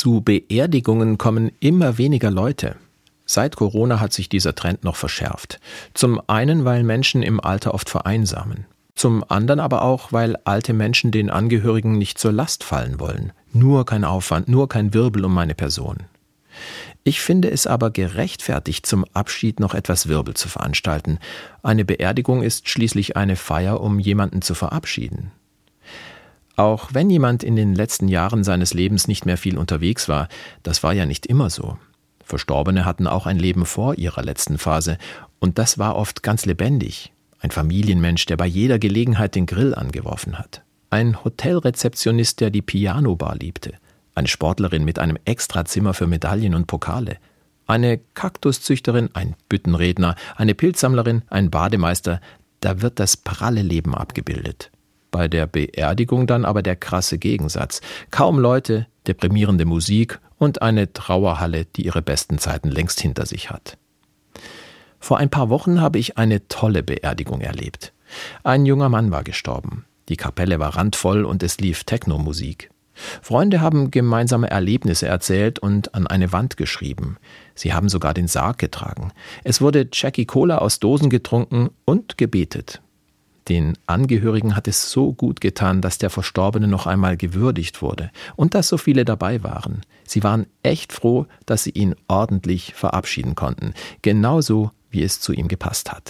Zu 0.00 0.22
Beerdigungen 0.22 1.18
kommen 1.18 1.52
immer 1.60 1.98
weniger 1.98 2.30
Leute. 2.30 2.76
Seit 3.26 3.56
Corona 3.56 4.00
hat 4.00 4.14
sich 4.14 4.30
dieser 4.30 4.54
Trend 4.54 4.82
noch 4.82 4.96
verschärft. 4.96 5.60
Zum 5.92 6.22
einen, 6.26 6.64
weil 6.64 6.84
Menschen 6.84 7.22
im 7.22 7.38
Alter 7.38 7.74
oft 7.74 7.90
vereinsamen. 7.90 8.64
Zum 8.94 9.22
anderen 9.28 9.60
aber 9.60 9.82
auch, 9.82 10.10
weil 10.10 10.36
alte 10.44 10.72
Menschen 10.72 11.10
den 11.10 11.28
Angehörigen 11.28 11.98
nicht 11.98 12.16
zur 12.16 12.32
Last 12.32 12.64
fallen 12.64 12.98
wollen. 12.98 13.34
Nur 13.52 13.84
kein 13.84 14.04
Aufwand, 14.06 14.48
nur 14.48 14.70
kein 14.70 14.94
Wirbel 14.94 15.22
um 15.26 15.34
meine 15.34 15.54
Person. 15.54 15.98
Ich 17.04 17.20
finde 17.20 17.50
es 17.50 17.66
aber 17.66 17.90
gerechtfertigt, 17.90 18.86
zum 18.86 19.04
Abschied 19.12 19.60
noch 19.60 19.74
etwas 19.74 20.08
Wirbel 20.08 20.32
zu 20.32 20.48
veranstalten. 20.48 21.18
Eine 21.62 21.84
Beerdigung 21.84 22.42
ist 22.42 22.70
schließlich 22.70 23.18
eine 23.18 23.36
Feier, 23.36 23.82
um 23.82 23.98
jemanden 23.98 24.40
zu 24.40 24.54
verabschieden. 24.54 25.30
Auch 26.60 26.90
wenn 26.92 27.08
jemand 27.08 27.42
in 27.42 27.56
den 27.56 27.74
letzten 27.74 28.06
Jahren 28.06 28.44
seines 28.44 28.74
Lebens 28.74 29.08
nicht 29.08 29.24
mehr 29.24 29.38
viel 29.38 29.56
unterwegs 29.56 30.10
war, 30.10 30.28
das 30.62 30.82
war 30.82 30.92
ja 30.92 31.06
nicht 31.06 31.24
immer 31.24 31.48
so. 31.48 31.78
Verstorbene 32.22 32.84
hatten 32.84 33.06
auch 33.06 33.24
ein 33.24 33.38
Leben 33.38 33.64
vor 33.64 33.96
ihrer 33.96 34.22
letzten 34.22 34.58
Phase, 34.58 34.98
und 35.38 35.56
das 35.56 35.78
war 35.78 35.96
oft 35.96 36.22
ganz 36.22 36.44
lebendig. 36.44 37.14
Ein 37.38 37.50
Familienmensch, 37.50 38.26
der 38.26 38.36
bei 38.36 38.44
jeder 38.44 38.78
Gelegenheit 38.78 39.36
den 39.36 39.46
Grill 39.46 39.74
angeworfen 39.74 40.38
hat. 40.38 40.60
Ein 40.90 41.24
Hotelrezeptionist, 41.24 42.42
der 42.42 42.50
die 42.50 42.60
Pianobar 42.60 43.36
liebte. 43.36 43.72
Eine 44.14 44.28
Sportlerin 44.28 44.84
mit 44.84 44.98
einem 44.98 45.16
Extrazimmer 45.24 45.94
für 45.94 46.06
Medaillen 46.06 46.54
und 46.54 46.66
Pokale. 46.66 47.16
Eine 47.66 47.96
Kaktuszüchterin, 48.12 49.08
ein 49.14 49.34
Büttenredner, 49.48 50.14
eine 50.36 50.54
Pilzsammlerin, 50.54 51.22
ein 51.30 51.50
Bademeister. 51.50 52.20
Da 52.60 52.82
wird 52.82 53.00
das 53.00 53.16
pralle 53.16 53.62
Leben 53.62 53.94
abgebildet. 53.94 54.70
Bei 55.10 55.28
der 55.28 55.46
Beerdigung 55.46 56.26
dann 56.26 56.44
aber 56.44 56.62
der 56.62 56.76
krasse 56.76 57.18
Gegensatz. 57.18 57.80
Kaum 58.10 58.38
Leute, 58.38 58.86
deprimierende 59.06 59.64
Musik 59.64 60.20
und 60.38 60.62
eine 60.62 60.92
Trauerhalle, 60.92 61.64
die 61.64 61.84
ihre 61.84 62.02
besten 62.02 62.38
Zeiten 62.38 62.70
längst 62.70 63.00
hinter 63.00 63.26
sich 63.26 63.50
hat. 63.50 63.76
Vor 64.98 65.18
ein 65.18 65.30
paar 65.30 65.48
Wochen 65.48 65.80
habe 65.80 65.98
ich 65.98 66.18
eine 66.18 66.46
tolle 66.48 66.82
Beerdigung 66.82 67.40
erlebt. 67.40 67.92
Ein 68.44 68.66
junger 68.66 68.88
Mann 68.88 69.10
war 69.10 69.24
gestorben. 69.24 69.84
Die 70.08 70.16
Kapelle 70.16 70.58
war 70.58 70.76
randvoll 70.76 71.24
und 71.24 71.42
es 71.42 71.58
lief 71.58 71.84
Technomusik. 71.84 72.70
Freunde 73.22 73.60
haben 73.60 73.90
gemeinsame 73.90 74.50
Erlebnisse 74.50 75.06
erzählt 75.06 75.58
und 75.58 75.94
an 75.94 76.06
eine 76.06 76.32
Wand 76.32 76.56
geschrieben. 76.56 77.16
Sie 77.54 77.72
haben 77.72 77.88
sogar 77.88 78.12
den 78.12 78.28
Sarg 78.28 78.58
getragen. 78.58 79.12
Es 79.42 79.60
wurde 79.60 79.88
Jackie 79.92 80.26
Cola 80.26 80.58
aus 80.58 80.80
Dosen 80.80 81.08
getrunken 81.08 81.70
und 81.84 82.18
gebetet. 82.18 82.82
Den 83.50 83.76
Angehörigen 83.86 84.54
hat 84.54 84.68
es 84.68 84.92
so 84.92 85.12
gut 85.12 85.40
getan, 85.40 85.80
dass 85.80 85.98
der 85.98 86.08
Verstorbene 86.08 86.68
noch 86.68 86.86
einmal 86.86 87.16
gewürdigt 87.16 87.82
wurde 87.82 88.12
und 88.36 88.54
dass 88.54 88.68
so 88.68 88.78
viele 88.78 89.04
dabei 89.04 89.42
waren. 89.42 89.80
Sie 90.06 90.22
waren 90.22 90.46
echt 90.62 90.92
froh, 90.92 91.26
dass 91.46 91.64
sie 91.64 91.70
ihn 91.70 91.96
ordentlich 92.06 92.74
verabschieden 92.74 93.34
konnten, 93.34 93.74
genauso 94.02 94.70
wie 94.90 95.02
es 95.02 95.18
zu 95.18 95.32
ihm 95.32 95.48
gepasst 95.48 95.90
hat. 95.90 96.08